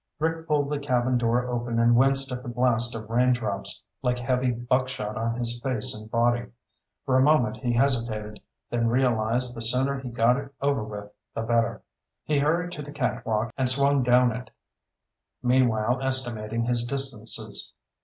Rick 0.17 0.47
pulled 0.47 0.71
the 0.71 0.79
cabin 0.79 1.15
door 1.19 1.45
open 1.45 1.77
and 1.77 1.95
winced 1.95 2.31
at 2.31 2.41
the 2.41 2.49
blast 2.49 2.95
of 2.95 3.07
raindrops, 3.07 3.83
like 4.01 4.17
heavy 4.17 4.49
buckshot 4.49 5.15
on 5.15 5.35
his 5.37 5.61
face 5.61 5.93
and 5.95 6.09
body. 6.09 6.47
For 7.05 7.19
a 7.19 7.21
moment 7.21 7.57
he 7.57 7.73
hesitated, 7.73 8.39
then 8.71 8.87
realized 8.87 9.55
the 9.55 9.61
sooner 9.61 9.99
he 9.99 10.09
got 10.09 10.37
it 10.37 10.49
over 10.59 10.83
with, 10.83 11.11
the 11.35 11.43
better. 11.43 11.83
He 12.23 12.39
hurried 12.39 12.71
to 12.71 12.81
the 12.81 12.91
catwalk 12.91 13.53
and 13.55 13.69
swung 13.69 14.01
down 14.01 14.31
it, 14.31 14.49
meanwhile 15.43 16.01
estimating 16.01 16.63
his 16.63 16.83
distances. 16.87 17.71